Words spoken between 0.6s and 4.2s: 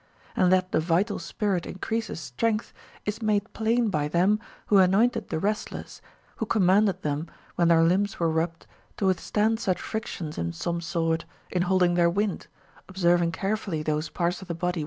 the vital spirit in creases strength is made plain by